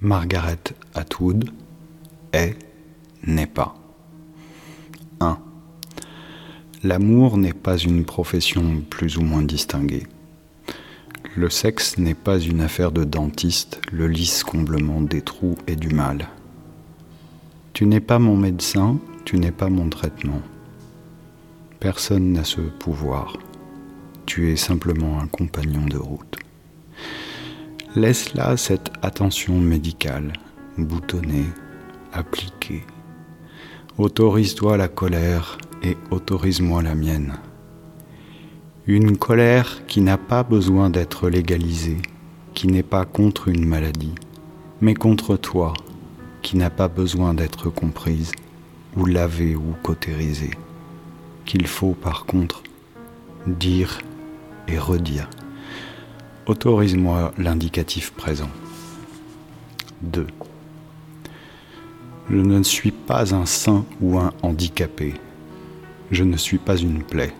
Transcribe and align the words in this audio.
Margaret 0.00 0.60
Atwood 0.94 1.50
est, 2.32 2.56
n'est 3.26 3.48
pas. 3.48 3.74
1. 5.18 5.36
L'amour 6.84 7.36
n'est 7.36 7.52
pas 7.52 7.76
une 7.76 8.04
profession 8.04 8.80
plus 8.88 9.16
ou 9.16 9.22
moins 9.22 9.42
distinguée. 9.42 10.06
Le 11.36 11.50
sexe 11.50 11.98
n'est 11.98 12.14
pas 12.14 12.38
une 12.38 12.60
affaire 12.60 12.92
de 12.92 13.02
dentiste, 13.02 13.80
le 13.90 14.06
lisse 14.06 14.44
comblement 14.44 15.00
des 15.00 15.20
trous 15.20 15.58
et 15.66 15.74
du 15.74 15.88
mal. 15.88 16.28
Tu 17.72 17.84
n'es 17.84 17.98
pas 17.98 18.20
mon 18.20 18.36
médecin, 18.36 19.00
tu 19.24 19.36
n'es 19.36 19.50
pas 19.50 19.68
mon 19.68 19.88
traitement. 19.88 20.42
Personne 21.80 22.34
n'a 22.34 22.44
ce 22.44 22.60
pouvoir. 22.60 23.36
Tu 24.26 24.52
es 24.52 24.56
simplement 24.56 25.18
un 25.18 25.26
compagnon 25.26 25.86
de 25.86 25.98
route. 25.98 26.38
Laisse 27.96 28.34
là 28.34 28.58
cette 28.58 28.92
attention 29.00 29.58
médicale, 29.58 30.34
boutonnée, 30.76 31.46
appliquée. 32.12 32.84
Autorise-toi 33.96 34.76
la 34.76 34.88
colère 34.88 35.56
et 35.82 35.96
autorise-moi 36.10 36.82
la 36.82 36.94
mienne. 36.94 37.38
Une 38.86 39.16
colère 39.16 39.86
qui 39.86 40.02
n'a 40.02 40.18
pas 40.18 40.42
besoin 40.42 40.90
d'être 40.90 41.30
légalisée, 41.30 41.96
qui 42.52 42.66
n'est 42.66 42.82
pas 42.82 43.06
contre 43.06 43.48
une 43.48 43.64
maladie, 43.64 44.14
mais 44.82 44.94
contre 44.94 45.38
toi, 45.38 45.72
qui 46.42 46.58
n'a 46.58 46.70
pas 46.70 46.88
besoin 46.88 47.32
d'être 47.32 47.70
comprise, 47.70 48.32
ou 48.96 49.06
lavée 49.06 49.56
ou 49.56 49.74
cautérisée, 49.82 50.52
qu'il 51.46 51.66
faut 51.66 51.94
par 51.94 52.26
contre 52.26 52.62
dire 53.46 53.98
et 54.68 54.78
redire. 54.78 55.30
Autorise-moi 56.48 57.34
l'indicatif 57.36 58.12
présent. 58.12 58.48
2. 60.00 60.26
Je 62.30 62.36
ne 62.36 62.62
suis 62.62 62.90
pas 62.90 63.34
un 63.34 63.44
saint 63.44 63.84
ou 64.00 64.18
un 64.18 64.32
handicapé. 64.40 65.12
Je 66.10 66.24
ne 66.24 66.38
suis 66.38 66.56
pas 66.56 66.78
une 66.78 67.02
plaie. 67.02 67.34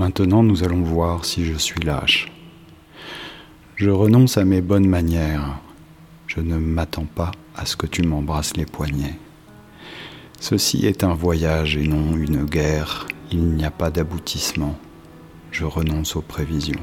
Maintenant 0.00 0.42
nous 0.42 0.64
allons 0.64 0.82
voir 0.82 1.24
si 1.24 1.44
je 1.44 1.56
suis 1.56 1.80
lâche. 1.80 2.32
Je 3.76 3.90
renonce 3.90 4.36
à 4.36 4.44
mes 4.44 4.62
bonnes 4.62 4.88
manières. 4.88 5.60
Je 6.26 6.40
ne 6.40 6.56
m'attends 6.56 7.06
pas 7.06 7.30
à 7.54 7.66
ce 7.66 7.76
que 7.76 7.86
tu 7.86 8.02
m'embrasses 8.02 8.56
les 8.56 8.66
poignets. 8.66 9.16
Ceci 10.40 10.86
est 10.86 11.04
un 11.04 11.14
voyage 11.14 11.76
et 11.76 11.86
non 11.86 12.16
une 12.16 12.46
guerre. 12.46 13.06
Il 13.30 13.44
n'y 13.50 13.64
a 13.64 13.70
pas 13.70 13.92
d'aboutissement. 13.92 14.76
Je 15.52 15.64
renonce 15.64 16.16
aux 16.16 16.22
prévisions 16.22 16.82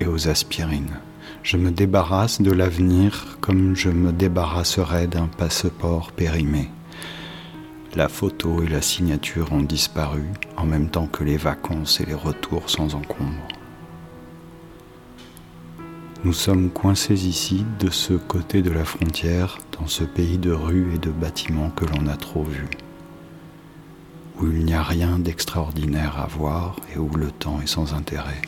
et 0.00 0.06
aux 0.06 0.28
aspirines. 0.28 0.98
Je 1.42 1.56
me 1.56 1.70
débarrasse 1.70 2.40
de 2.40 2.50
l'avenir 2.50 3.38
comme 3.40 3.76
je 3.76 3.90
me 3.90 4.12
débarrasserais 4.12 5.06
d'un 5.06 5.26
passeport 5.26 6.12
périmé. 6.12 6.70
La 7.94 8.08
photo 8.08 8.62
et 8.62 8.66
la 8.66 8.82
signature 8.82 9.52
ont 9.52 9.62
disparu 9.62 10.24
en 10.56 10.64
même 10.64 10.88
temps 10.88 11.06
que 11.06 11.22
les 11.22 11.36
vacances 11.36 12.00
et 12.00 12.06
les 12.06 12.14
retours 12.14 12.68
sans 12.68 12.94
encombre. 12.94 13.46
Nous 16.24 16.32
sommes 16.32 16.70
coincés 16.70 17.26
ici 17.26 17.66
de 17.78 17.90
ce 17.90 18.14
côté 18.14 18.62
de 18.62 18.70
la 18.70 18.84
frontière, 18.84 19.58
dans 19.78 19.86
ce 19.86 20.04
pays 20.04 20.38
de 20.38 20.50
rues 20.50 20.94
et 20.94 20.98
de 20.98 21.10
bâtiments 21.10 21.70
que 21.70 21.84
l'on 21.84 22.06
a 22.06 22.16
trop 22.16 22.42
vus, 22.42 22.70
où 24.40 24.46
il 24.46 24.64
n'y 24.64 24.74
a 24.74 24.82
rien 24.82 25.18
d'extraordinaire 25.18 26.18
à 26.18 26.26
voir 26.26 26.76
et 26.94 26.98
où 26.98 27.10
le 27.14 27.30
temps 27.30 27.60
est 27.60 27.66
sans 27.66 27.92
intérêt 27.92 28.40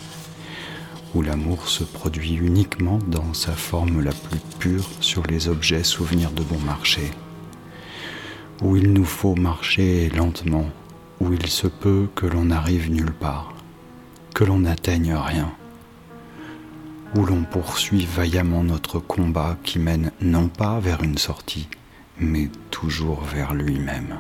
où 1.17 1.23
l'amour 1.23 1.67
se 1.67 1.83
produit 1.83 2.35
uniquement 2.35 2.99
dans 3.07 3.33
sa 3.33 3.53
forme 3.53 4.03
la 4.03 4.13
plus 4.13 4.39
pure 4.59 4.87
sur 5.01 5.23
les 5.23 5.49
objets 5.49 5.83
souvenirs 5.83 6.31
de 6.31 6.43
bon 6.43 6.59
marché, 6.59 7.11
où 8.61 8.77
il 8.77 8.93
nous 8.93 9.07
faut 9.07 9.35
marcher 9.35 10.11
lentement, 10.11 10.67
où 11.21 11.33
il 11.33 11.47
se 11.47 11.69
peut 11.69 12.07
que 12.15 12.27
l'on 12.27 12.45
n'arrive 12.45 12.91
nulle 12.91 13.15
part, 13.15 13.55
que 14.35 14.45
l'on 14.45 14.59
n'atteigne 14.59 15.15
rien, 15.15 15.51
où 17.15 17.25
l'on 17.25 17.45
poursuit 17.45 18.05
vaillamment 18.05 18.63
notre 18.63 18.99
combat 18.99 19.57
qui 19.63 19.79
mène 19.79 20.13
non 20.21 20.49
pas 20.49 20.81
vers 20.81 21.03
une 21.03 21.17
sortie, 21.17 21.69
mais 22.21 22.51
toujours 22.71 23.23
vers 23.23 23.55
lui-même. 23.55 24.19